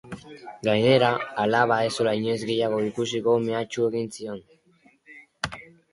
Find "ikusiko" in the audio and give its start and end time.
2.89-3.35